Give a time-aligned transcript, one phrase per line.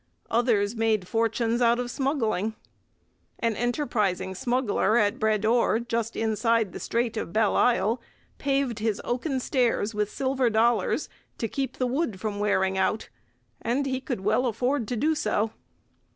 [0.31, 2.55] Others made fortunes out of smuggling.
[3.37, 8.01] An enterprising smuggler at Bradore, just inside the Strait of Belle Isle,
[8.39, 13.09] paved his oaken stairs with silver dollars to keep the wood from wearing out;
[13.61, 15.51] and he could well afford to do so.